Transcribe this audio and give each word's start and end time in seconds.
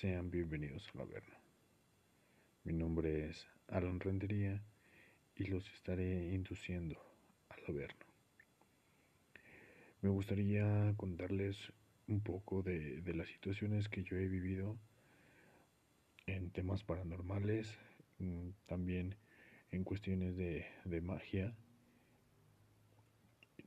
Sean 0.00 0.30
bienvenidos 0.30 0.88
al 0.94 1.02
Averno. 1.02 1.36
Mi 2.64 2.72
nombre 2.72 3.28
es 3.28 3.46
Aaron 3.68 4.00
Rendería 4.00 4.62
y 5.36 5.44
los 5.44 5.70
estaré 5.74 6.32
induciendo 6.32 6.98
al 7.50 7.60
Averno. 7.68 8.06
Me 10.00 10.08
gustaría 10.08 10.94
contarles 10.96 11.58
un 12.08 12.22
poco 12.22 12.62
de, 12.62 13.02
las 13.14 13.28
situaciones 13.28 13.90
que 13.90 14.02
yo 14.02 14.16
he 14.16 14.26
vivido 14.26 14.78
en 16.26 16.50
temas 16.50 16.82
paranormales, 16.82 17.70
mm, 18.20 18.52
también 18.64 19.16
en 19.70 19.84
cuestiones 19.84 20.34
de, 20.34 20.64
de 20.86 21.02
magia. 21.02 21.54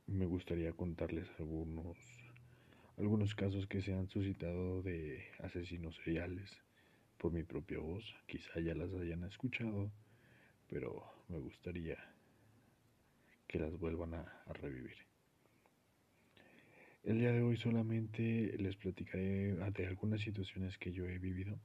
Me 0.08 0.26
gustaría 0.26 0.72
contarles 0.72 1.28
algunos 1.38 2.23
algunos 2.96 3.34
casos 3.34 3.66
que 3.66 3.82
se 3.82 3.92
han 3.92 4.08
suscitado 4.08 4.82
de 4.82 5.24
asesinos 5.40 5.96
seriales 6.04 6.48
por 7.18 7.32
mi 7.32 7.42
propia 7.42 7.78
voz. 7.78 8.04
Quizá 8.26 8.60
ya 8.60 8.74
las 8.74 8.92
hayan 8.94 9.24
escuchado, 9.24 9.90
pero 10.68 11.04
me 11.28 11.38
gustaría 11.38 11.98
que 13.48 13.58
las 13.58 13.76
vuelvan 13.78 14.14
a, 14.14 14.42
revivir. 14.54 14.96
El 17.02 17.18
día 17.18 17.32
de 17.32 17.42
hoy 17.42 17.56
solamente 17.56 18.56
les 18.58 18.76
platicaré 18.76 19.54
de 19.54 19.86
algunas 19.86 20.20
situaciones 20.20 20.78
que 20.78 20.92
yo 20.92 21.06
he 21.06 21.18
vivido. 21.18 21.58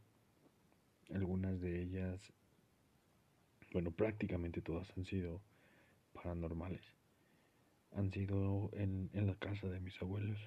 Algunas 1.14 1.62
de 1.62 1.82
ellas, 1.82 2.34
bueno, 3.72 3.92
prácticamente 3.92 4.62
todas 4.62 4.92
han 4.98 5.06
sido 5.06 5.42
paranormales. 6.14 6.84
Han 7.94 8.12
sido 8.12 8.70
en, 8.74 9.10
en 9.14 9.28
la 9.28 9.36
casa 9.36 9.68
de 9.68 9.80
mis 9.80 10.00
abuelos 10.02 10.38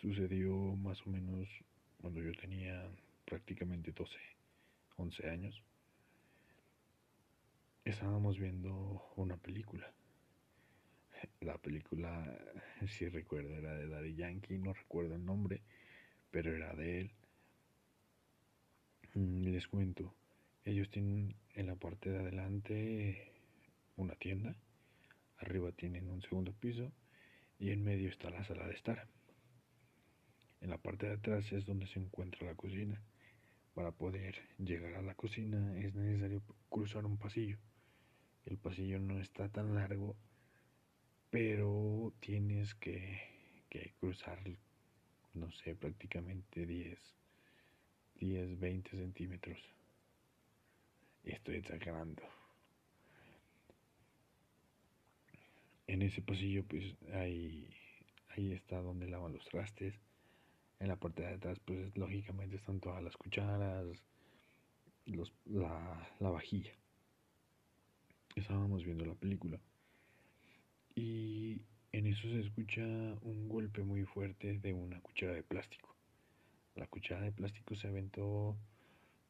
Sucedió 0.00 0.56
más 0.76 1.06
o 1.06 1.10
menos 1.10 1.46
cuando 2.00 2.22
yo 2.22 2.32
tenía 2.32 2.90
prácticamente 3.26 3.92
12, 3.92 4.16
11 4.96 5.28
años. 5.28 5.62
Estábamos 7.84 8.38
viendo 8.38 9.12
una 9.16 9.36
película. 9.36 9.92
La 11.40 11.58
película, 11.58 12.26
si 12.88 13.08
recuerdo, 13.08 13.54
era 13.54 13.74
de 13.74 13.88
Daddy 13.88 14.14
Yankee, 14.14 14.56
no 14.56 14.72
recuerdo 14.72 15.16
el 15.16 15.24
nombre, 15.24 15.60
pero 16.30 16.56
era 16.56 16.74
de 16.74 17.00
él. 17.02 17.10
Mm, 19.14 19.48
les 19.48 19.68
cuento, 19.68 20.14
ellos 20.64 20.88
tienen 20.88 21.34
en 21.54 21.66
la 21.66 21.74
parte 21.74 22.10
de 22.10 22.20
adelante 22.20 23.32
una 23.96 24.14
tienda, 24.14 24.56
arriba 25.38 25.72
tienen 25.72 26.08
un 26.08 26.22
segundo 26.22 26.52
piso 26.52 26.90
y 27.58 27.70
en 27.70 27.84
medio 27.84 28.08
está 28.08 28.30
la 28.30 28.44
sala 28.44 28.66
de 28.66 28.74
estar. 28.74 29.19
En 30.60 30.68
la 30.68 30.78
parte 30.78 31.06
de 31.06 31.14
atrás 31.14 31.50
es 31.52 31.64
donde 31.64 31.86
se 31.86 31.98
encuentra 31.98 32.46
la 32.46 32.54
cocina. 32.54 33.00
Para 33.74 33.92
poder 33.92 34.34
llegar 34.58 34.94
a 34.94 35.02
la 35.02 35.14
cocina 35.14 35.78
es 35.78 35.94
necesario 35.94 36.42
cruzar 36.68 37.06
un 37.06 37.16
pasillo. 37.16 37.56
El 38.44 38.58
pasillo 38.58 38.98
no 38.98 39.18
está 39.20 39.48
tan 39.48 39.74
largo, 39.74 40.16
pero 41.30 42.12
tienes 42.20 42.74
que, 42.74 43.20
cruzar, 44.00 44.38
no 45.34 45.50
sé, 45.52 45.74
prácticamente 45.76 46.66
10, 46.66 46.98
10, 48.16 48.58
20 48.58 48.90
centímetros. 48.90 49.58
Estoy 51.24 51.56
exagerando. 51.56 52.22
En 55.86 56.02
ese 56.02 56.22
pasillo, 56.22 56.64
pues 56.64 56.96
ahí, 57.14 57.74
ahí 58.30 58.52
está 58.52 58.80
donde 58.80 59.08
lavan 59.08 59.32
los 59.32 59.44
trastes 59.48 59.94
en 60.80 60.88
la 60.88 60.96
parte 60.96 61.22
de 61.22 61.34
atrás, 61.34 61.58
pues 61.64 61.96
lógicamente 61.96 62.56
están 62.56 62.80
todas 62.80 63.02
las 63.02 63.16
cucharas, 63.16 63.86
los, 65.04 65.32
la, 65.44 66.08
la 66.18 66.30
vajilla. 66.30 66.72
Estábamos 68.34 68.84
viendo 68.84 69.04
la 69.04 69.14
película. 69.14 69.60
Y 70.94 71.60
en 71.92 72.06
eso 72.06 72.22
se 72.22 72.40
escucha 72.40 72.82
un 72.82 73.48
golpe 73.48 73.82
muy 73.82 74.04
fuerte 74.04 74.58
de 74.58 74.72
una 74.72 75.00
cuchara 75.02 75.34
de 75.34 75.42
plástico. 75.42 75.94
La 76.76 76.86
cuchara 76.86 77.22
de 77.22 77.32
plástico 77.32 77.74
se 77.74 77.88
aventó 77.88 78.56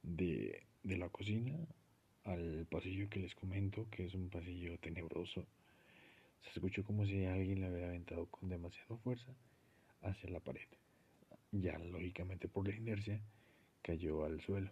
de, 0.02 0.62
de 0.84 0.98
la 0.98 1.08
cocina 1.08 1.58
al 2.24 2.66
pasillo 2.70 3.08
que 3.08 3.20
les 3.20 3.34
comento, 3.34 3.88
que 3.90 4.06
es 4.06 4.14
un 4.14 4.30
pasillo 4.30 4.78
tenebroso. 4.78 5.44
Se 6.42 6.50
escuchó 6.50 6.84
como 6.84 7.04
si 7.06 7.24
alguien 7.24 7.60
le 7.60 7.70
hubiera 7.70 7.88
aventado 7.88 8.26
con 8.26 8.48
demasiada 8.48 8.96
fuerza 8.98 9.32
hacia 10.02 10.30
la 10.30 10.40
pared 10.40 10.68
ya 11.52 11.78
lógicamente 11.78 12.48
por 12.48 12.68
la 12.68 12.74
inercia, 12.74 13.20
cayó 13.82 14.24
al 14.24 14.40
suelo. 14.40 14.70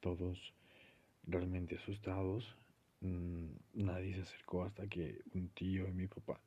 Todos 0.00 0.38
realmente 1.26 1.76
asustados, 1.76 2.44
mm, 3.00 3.46
nadie 3.74 4.14
se 4.14 4.22
acercó 4.22 4.64
hasta 4.64 4.86
que 4.86 5.20
un 5.34 5.48
tío 5.50 5.88
y 5.88 5.92
mi 5.92 6.06
papá, 6.06 6.40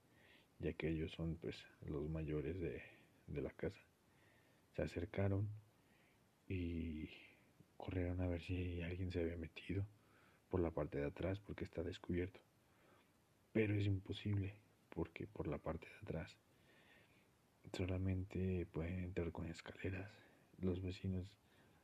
ya 0.60 0.74
que 0.74 0.90
ellos 0.90 1.12
son 1.12 1.36
pues 1.36 1.56
los 1.86 2.10
mayores 2.10 2.60
de, 2.60 2.82
de 3.28 3.42
la 3.42 3.52
casa, 3.52 3.80
se 4.76 4.82
acercaron 4.82 5.48
y 6.48 7.10
corrieron 7.78 8.22
a 8.22 8.28
ver 8.28 8.42
si 8.42 8.82
alguien 8.82 9.12
se 9.12 9.22
había 9.22 9.38
metido 9.38 9.86
por 10.50 10.60
la 10.62 10.72
parte 10.72 11.00
de 11.00 11.06
atrás 11.06 11.40
porque 11.40 11.64
está 11.64 11.84
descubierto. 11.84 12.40
Pero 13.52 13.76
es 13.76 13.86
imposible 13.86 14.54
porque 14.90 15.28
por 15.28 15.48
la 15.48 15.58
parte 15.58 15.88
de 15.88 15.96
atrás 15.98 16.38
solamente 17.72 18.66
pueden 18.72 19.00
entrar 19.00 19.32
con 19.32 19.48
escaleras. 19.48 20.10
Los 20.60 20.82
vecinos 20.82 21.26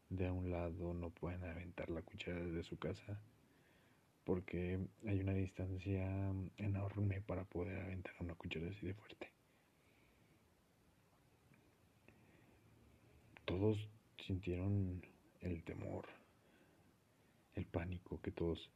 de 0.09 0.27
a 0.27 0.33
un 0.33 0.51
lado 0.51 0.93
no 0.93 1.09
pueden 1.09 1.43
aventar 1.43 1.89
la 1.89 2.01
cuchara 2.01 2.39
desde 2.39 2.63
su 2.63 2.77
casa 2.77 3.19
porque 4.23 4.79
hay 5.07 5.19
una 5.21 5.33
distancia 5.33 6.05
enorme 6.57 7.21
para 7.21 7.45
poder 7.45 7.79
aventar 7.79 8.13
una 8.19 8.35
cuchara 8.35 8.69
así 8.69 8.85
de 8.85 8.93
fuerte. 8.93 9.31
Todos 13.45 13.87
sintieron 14.23 15.01
el 15.41 15.63
temor, 15.63 16.05
el 17.55 17.65
pánico 17.65 18.21
que 18.21 18.31
todos 18.31 18.69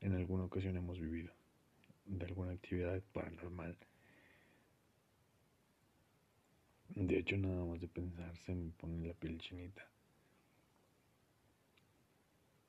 en 0.00 0.14
alguna 0.14 0.44
ocasión 0.44 0.76
hemos 0.76 1.00
vivido 1.00 1.32
de 2.06 2.26
alguna 2.26 2.52
actividad 2.52 3.02
paranormal 3.12 3.76
de 6.94 7.18
hecho, 7.18 7.36
nada 7.36 7.64
más 7.64 7.80
de 7.80 7.88
pensar 7.88 8.36
se 8.38 8.54
me 8.54 8.70
pone 8.72 9.06
la 9.06 9.14
piel 9.14 9.38
chinita. 9.38 9.86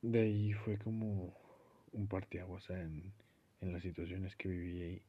De 0.02 0.22
ahí 0.22 0.54
fue 0.54 0.78
como 0.78 1.34
un 1.94 2.08
parteaguas 2.08 2.70
en, 2.70 3.12
en 3.62 3.74
las 3.74 3.82
situaciones 3.82 4.36
que 4.36 4.50
viví 4.50 4.82
ahí 4.82 5.02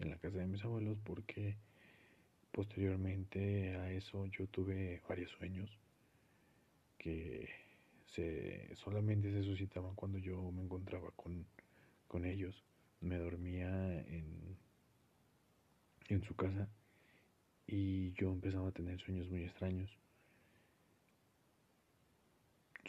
en 0.00 0.10
la 0.10 0.18
casa 0.18 0.38
de 0.38 0.46
mis 0.46 0.64
abuelos 0.64 0.98
porque 1.04 1.56
posteriormente 2.52 3.76
a 3.76 3.90
eso 3.92 4.26
yo 4.26 4.46
tuve 4.48 5.00
varios 5.08 5.30
sueños 5.32 5.70
que 6.98 7.48
se, 8.06 8.74
solamente 8.76 9.32
se 9.32 9.44
suscitaban 9.44 9.94
cuando 9.94 10.18
yo 10.18 10.50
me 10.52 10.62
encontraba 10.62 11.10
con, 11.12 11.46
con 12.06 12.24
ellos. 12.24 12.62
Me 13.00 13.16
dormía 13.16 13.68
en, 14.08 14.56
en 16.08 16.22
su 16.24 16.34
casa 16.34 16.68
y 17.68 18.12
yo 18.14 18.32
empezaba 18.32 18.68
a 18.68 18.72
tener 18.72 18.98
sueños 18.98 19.28
muy 19.28 19.44
extraños. 19.44 19.90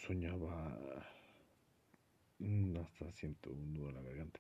Soñaba, 0.07 1.05
mm, 2.39 2.77
hasta 2.77 3.11
siento 3.11 3.51
un 3.51 3.73
nudo 3.73 3.89
en 3.89 3.95
la 3.95 4.01
garganta, 4.01 4.39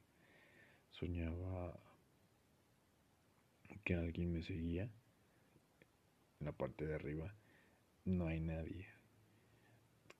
soñaba 0.91 1.77
que 3.83 3.95
alguien 3.95 4.31
me 4.31 4.41
seguía 4.41 4.83
en 6.39 6.45
la 6.45 6.53
parte 6.53 6.87
de 6.87 6.95
arriba. 6.95 7.33
No 8.05 8.27
hay 8.27 8.39
nadie. 8.39 8.87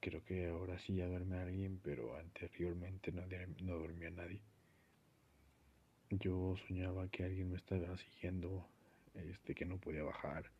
Creo 0.02 0.24
que 0.26 0.50
ahora 0.50 0.78
sí 0.80 0.96
ya 0.96 1.08
duerme 1.08 1.40
alguien, 1.40 1.80
pero 1.82 2.18
anteriormente 2.18 3.14
no, 3.14 3.22
no 3.64 3.80
dormía 3.80 4.10
nadie. 4.12 4.42
Yo 6.10 6.56
soñaba 6.68 7.08
que 7.08 7.24
alguien 7.24 7.52
me 7.52 7.58
estaba 7.58 7.98
siguiendo 7.98 8.68
este, 9.14 9.56
que 9.56 9.66
no 9.66 9.78
podía 9.78 10.04
bajar, 10.04 10.52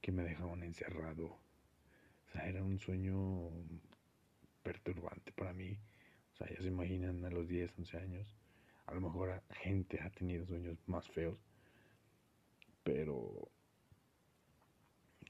que 0.00 0.12
me 0.12 0.22
dejaban 0.22 0.62
encerrado. 0.62 1.26
O 1.26 2.32
sea, 2.32 2.48
era 2.48 2.62
un 2.62 2.78
sueño 2.78 3.50
perturbante 4.62 5.32
para 5.32 5.52
mí. 5.52 5.78
O 6.34 6.36
sea, 6.36 6.48
ya 6.48 6.56
se 6.56 6.68
imaginan 6.68 7.24
a 7.24 7.30
los 7.30 7.48
10, 7.48 7.78
11 7.78 7.96
años. 7.98 8.34
A 8.86 8.94
lo 8.94 9.00
mejor 9.00 9.42
gente 9.50 10.00
ha 10.00 10.10
tenido 10.10 10.46
sueños 10.46 10.78
más 10.86 11.06
feos. 11.08 11.38
Pero 12.82 13.48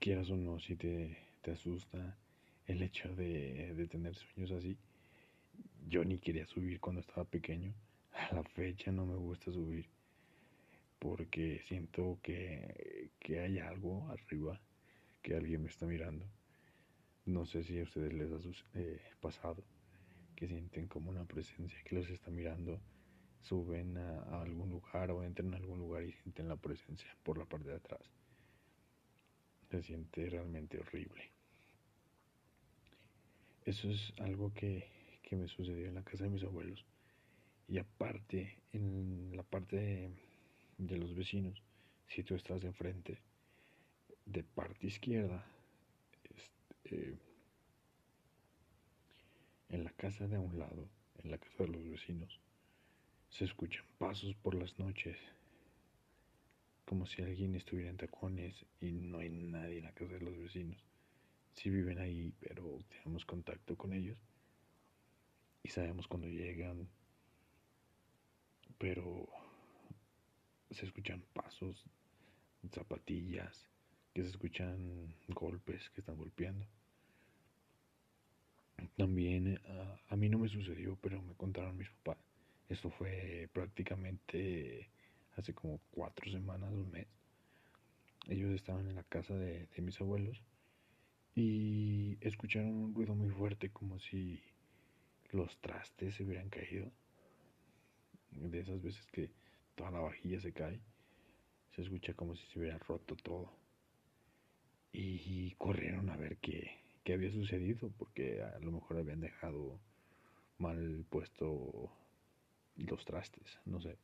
quieras 0.00 0.31
o 0.31 0.37
no, 0.37 0.59
si 0.59 0.77
te, 0.77 1.17
te 1.43 1.53
asusta 1.53 2.17
el 2.67 2.83
hecho 2.83 3.15
de, 3.15 3.75
de 3.75 3.87
tener 3.87 4.15
sueños 4.15 4.53
así. 4.53 4.77
Yo 5.88 6.05
ni 6.05 6.19
quería 6.19 6.47
subir 6.47 6.81
cuando 6.81 7.00
estaba 7.00 7.25
pequeño. 7.25 7.75
A 8.12 8.35
la 8.35 8.43
fecha 8.43 8.93
no 8.93 9.06
me 9.06 9.17
gusta 9.17 9.50
subir 9.53 9.87
porque 11.02 11.60
siento 11.66 12.20
que, 12.22 13.10
hay 13.28 13.58
algo 13.58 14.08
arriba, 14.08 14.60
que 15.20 15.34
alguien 15.34 15.62
me 15.62 15.69
está 15.69 15.84
mirando. 15.84 16.25
No 17.25 17.44
sé 17.44 17.64
si 17.64 17.81
a 17.81 17.82
ustedes 17.82 18.12
les 18.12 18.31
ha 18.31 18.38
eh, 18.75 19.00
pasado 19.20 19.64
que 20.37 20.46
sienten 20.46 20.87
como 20.87 21.10
una 21.10 21.25
presencia 21.25 21.76
que 21.82 21.96
los 21.96 22.08
está 22.08 22.31
mirando, 22.31 22.81
suben 23.40 23.99
a, 23.99 24.43
algún 24.43 24.70
lugar 24.70 25.10
o 25.10 25.25
entran 25.25 25.52
a 25.54 25.56
algún 25.56 25.81
lugar 25.81 26.04
y 26.04 26.12
sienten 26.12 26.46
la 26.46 26.56
presencia 26.56 27.16
por 27.25 27.37
la 27.37 27.46
parte 27.46 27.70
de 27.70 27.76
atrás. 27.76 28.08
Se 29.72 29.82
siente 29.82 30.31
realmente 30.31 30.78
horrible. 30.78 31.32
Eso 33.64 33.90
es 33.90 34.12
algo 34.20 34.54
que, 34.54 34.87
que 35.25 35.34
me 35.34 35.49
sucedió 35.49 35.88
en 35.88 35.96
la 35.96 36.04
casa 36.04 36.25
de 36.25 36.31
mis 36.31 36.44
abuelos. 36.44 36.84
Y 37.66 37.78
aparte, 37.78 38.58
en 38.72 39.32
la 39.37 39.43
parte 39.43 40.12
de, 40.79 40.97
los 40.97 41.15
vecinos, 41.15 41.63
si 42.07 42.23
tú 42.23 42.35
estás 42.35 42.63
enfrente, 42.65 43.19
de 44.27 44.43
parte 44.43 44.87
izquierda, 44.87 45.45
este, 46.35 47.17
en 49.69 49.85
la 49.85 49.91
casa 49.91 50.27
de 50.29 50.39
un 50.39 50.59
lado, 50.59 50.89
en 51.23 51.31
la 51.31 51.39
casa 51.39 51.65
de 51.65 51.69
los 51.69 51.89
vecinos, 51.89 52.41
se 53.31 53.45
escuchan 53.45 53.85
pasos 53.99 54.35
por 54.37 54.55
las 54.55 54.79
noches, 54.79 55.17
como 56.85 57.07
si 57.07 57.23
alguien 57.23 57.55
estuviera 57.55 57.91
en 57.91 57.97
tacones 57.97 58.67
y 58.81 58.93
no 58.93 59.19
hay 59.19 59.31
nadie 59.31 59.79
en 59.79 59.85
la 59.85 59.93
casa 59.93 60.13
de 60.15 60.21
los 60.21 60.37
vecinos. 60.37 60.85
Si 61.55 61.71
viven 61.71 61.99
ahí, 61.99 62.35
pero 62.41 62.79
tenemos 62.89 63.25
contacto 63.25 63.77
con 63.77 63.93
ellos 63.93 64.19
y 65.63 65.69
sabemos 65.69 66.09
cuando 66.09 66.29
llegan, 66.29 66.89
pero 68.79 69.29
se 70.75 70.87
escuchan 70.87 71.23
pasos, 71.33 71.85
zapatillas, 72.71 73.67
que 74.13 74.23
se 74.23 74.31
escuchan 74.31 75.15
golpes 75.29 75.91
que 75.91 76.01
están 76.01 76.17
golpeando. 76.17 76.67
También 78.97 79.61
a, 80.09 80.17
mí 80.17 80.29
no 80.29 80.39
me 80.39 80.49
sucedió, 80.49 80.97
pero 81.01 81.23
me 81.23 81.35
contaron 81.35 81.77
mis 81.77 81.91
papás. 81.91 82.19
Esto 82.69 82.91
fue 82.91 83.49
prácticamente 83.53 84.89
hace 85.37 85.55
como 85.55 85.81
cuatro 85.91 86.31
semanas, 86.31 86.73
un 86.73 86.91
mes. 86.91 87.07
Ellos 88.29 88.53
estaban 88.53 88.89
en 88.89 88.97
la 88.97 89.05
casa 89.05 89.35
de, 89.35 89.67
de 89.67 89.83
mis 89.83 90.01
abuelos 90.01 90.43
y 91.35 92.19
escucharon 92.21 92.71
un 92.71 92.95
ruido 92.95 93.15
muy 93.15 93.31
fuerte 93.31 93.71
como 93.71 93.99
si 93.99 94.43
los 95.31 95.57
trastes 95.61 96.15
se 96.15 96.25
hubieran 96.25 96.49
caído. 96.49 96.91
De 98.31 98.61
esas 98.61 98.83
veces 98.83 99.07
que 99.13 99.31
la 99.90 100.00
vajilla 100.00 100.40
se 100.40 100.52
cae, 100.52 100.81
se 101.75 101.82
escucha 101.82 102.14
como 102.14 102.37
si 102.37 102.46
se 102.46 102.58
hubiera 102.58 102.79
roto 102.79 103.17
todo. 103.17 103.52
Y 104.93 105.52
corrieron 105.52 106.11
a 106.11 106.17
ver 106.17 106.37
qué, 106.38 106.82
qué 107.02 107.14
había 107.14 107.32
sucedido, 107.32 107.90
porque 107.99 108.43
a 108.43 108.58
lo 108.58 108.73
mejor 108.73 108.99
habían 108.99 109.20
dejado 109.20 109.81
mal 110.58 111.05
puesto 111.08 111.90
los 112.76 113.05
trastes, 113.05 113.58
no 113.64 113.81
sé. 113.81 113.96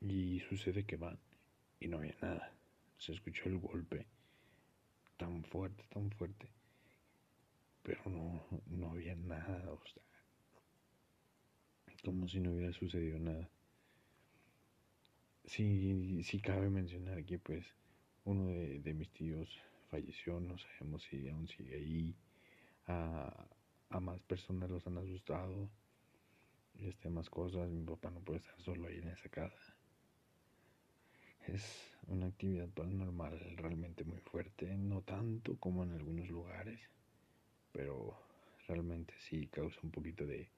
Y 0.00 0.40
sucede 0.40 0.84
que 0.84 0.96
van 0.96 1.18
y 1.80 1.88
no 1.88 1.98
había 1.98 2.14
nada. 2.20 2.52
Se 2.98 3.12
escuchó 3.12 3.48
el 3.48 3.58
golpe 3.58 4.06
tan 5.16 5.44
fuerte, 5.44 5.84
tan 5.88 6.10
fuerte, 6.10 6.48
pero 7.82 8.02
no, 8.06 8.44
no 8.66 8.90
había 8.90 9.14
nada, 9.16 9.70
o 9.72 9.80
sea, 9.86 10.02
como 12.08 12.26
si 12.26 12.40
no 12.40 12.52
hubiera 12.52 12.72
sucedido 12.72 13.18
nada. 13.18 13.50
Sí, 15.44 16.22
sí 16.24 16.40
cabe 16.40 16.70
mencionar 16.70 17.22
que 17.26 17.38
pues 17.38 17.66
uno 18.24 18.48
de, 18.48 18.94
mis 18.94 19.10
tíos 19.10 19.46
falleció, 19.90 20.40
no 20.40 20.56
sabemos 20.56 21.02
si 21.02 21.28
aún 21.28 21.46
sigue 21.48 21.74
ahí, 21.74 22.16
a, 22.86 23.46
más 24.00 24.20
personas 24.22 24.70
los 24.70 24.86
han 24.86 24.96
asustado, 24.96 25.68
este, 26.78 27.10
más 27.10 27.28
cosas, 27.28 27.68
mi 27.68 27.84
papá 27.84 28.10
no 28.10 28.20
puede 28.20 28.38
estar 28.40 28.58
solo 28.62 28.88
ahí 28.88 29.00
en 29.00 29.08
esa 29.08 29.28
casa. 29.28 29.76
Es 31.46 31.94
una 32.06 32.28
actividad 32.28 32.70
paranormal 32.70 33.38
realmente 33.58 34.02
muy 34.04 34.20
fuerte, 34.20 34.78
no 34.78 35.02
tanto 35.02 35.58
como 35.58 35.84
en 35.84 35.92
algunos 35.92 36.30
lugares, 36.30 36.80
pero 37.70 38.18
realmente 38.66 39.12
sí 39.18 39.46
causa 39.48 39.78
un 39.82 39.90
poquito 39.90 40.24
de, 40.24 40.48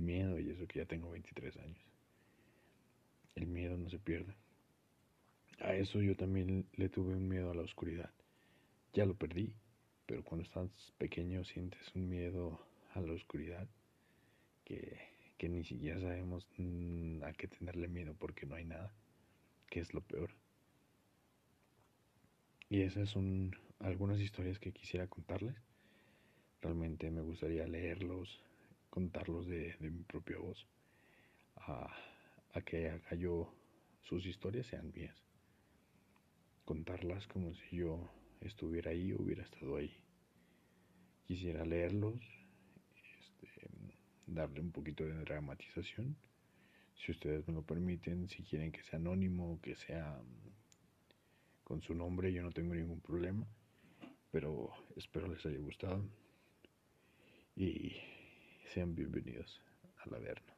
miedo 0.00 0.38
y 0.38 0.50
eso 0.50 0.66
que 0.66 0.80
ya 0.80 0.86
tengo 0.86 1.10
23 1.10 1.56
años. 1.58 1.78
El 3.34 3.46
miedo 3.46 3.76
no 3.76 3.88
se 3.88 3.98
pierde. 3.98 4.34
A 5.60 5.74
eso 5.74 6.00
yo 6.02 6.16
también 6.16 6.66
le 6.74 6.88
tuve 6.88 7.14
un 7.14 7.28
miedo 7.28 7.50
a 7.50 7.54
la 7.54 7.62
oscuridad. 7.62 8.10
Ya 8.92 9.06
lo 9.06 9.14
perdí, 9.14 9.54
pero 10.06 10.24
cuando 10.24 10.44
estás 10.44 10.68
pequeño 10.98 11.44
sientes 11.44 11.80
un 11.94 12.08
miedo 12.08 12.60
a 12.94 13.00
la 13.00 13.12
oscuridad 13.12 13.68
que, 14.64 14.98
que 15.38 15.48
ni 15.48 15.64
siquiera 15.64 16.00
sabemos 16.00 16.46
mm, 16.58 17.22
a 17.22 17.32
qué 17.32 17.48
tenerle 17.48 17.88
miedo 17.88 18.14
porque 18.18 18.46
no 18.46 18.56
hay 18.56 18.64
nada, 18.64 18.92
que 19.68 19.80
es 19.80 19.94
lo 19.94 20.00
peor. 20.02 20.30
Y 22.68 22.82
esas 22.82 23.10
son 23.10 23.54
algunas 23.80 24.18
historias 24.20 24.58
que 24.58 24.72
quisiera 24.72 25.06
contarles. 25.06 25.54
Realmente 26.60 27.10
me 27.10 27.20
gustaría 27.20 27.66
leerlos, 27.66 28.42
contarlos 28.92 29.46
de, 29.46 29.74
mi 29.80 30.02
propia 30.02 30.36
voz, 30.36 30.66
a, 31.56 31.90
que 32.66 32.90
haga 32.90 33.14
yo 33.16 33.50
sus 34.02 34.26
historias 34.26 34.66
sean 34.66 34.92
mías. 34.94 35.16
Contarlas 36.66 37.26
como 37.26 37.54
si 37.54 37.76
yo 37.76 38.10
estuviera 38.42 38.90
ahí 38.90 39.14
hubiera 39.14 39.44
estado 39.44 39.76
ahí. 39.76 39.96
Quisiera 41.26 41.64
leerlos, 41.64 42.20
este, 43.22 43.70
darle 44.26 44.60
un 44.60 44.72
poquito 44.72 45.04
de 45.04 45.14
dramatización. 45.24 46.14
Si 46.94 47.12
ustedes 47.12 47.48
me 47.48 47.54
lo 47.54 47.62
permiten, 47.62 48.28
si 48.28 48.42
quieren 48.42 48.72
que 48.72 48.82
sea 48.82 48.98
anónimo, 48.98 49.58
que 49.62 49.74
sea 49.74 50.20
con 51.64 51.80
su 51.80 51.94
nombre, 51.94 52.30
yo 52.30 52.42
no 52.42 52.50
tengo 52.50 52.74
ningún 52.74 53.00
problema. 53.00 53.46
Pero 54.30 54.70
espero 54.96 55.28
les 55.28 55.46
haya 55.46 55.58
gustado 55.60 56.04
y 57.56 57.92
sean 58.68 58.94
bienvenidos 58.94 59.60
a 59.98 60.10
la 60.10 60.18
Verna. 60.18 60.56